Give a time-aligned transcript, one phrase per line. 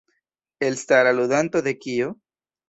[0.67, 2.09] Elstara ludanto de Kio?